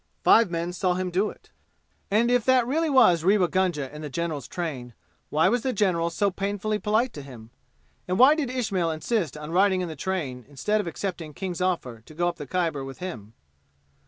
[0.23, 1.51] Five men saw him do it.
[2.09, 4.95] And if that was really Rewa Gunga in the general's train,
[5.29, 7.51] why was the general so painfully polite to him?
[8.07, 12.01] And why did Ismail insist on riding in the train, instead of accepting King's offer
[12.03, 13.33] to go up the Khyber with him?